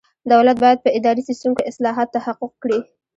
دولت 0.31 0.57
باید 0.63 0.79
په 0.85 0.89
اداري 0.97 1.21
سیسټم 1.29 1.51
کې 1.57 1.67
اصلاحات 1.71 2.07
تحقق 2.15 2.51
کړي. 2.63 2.79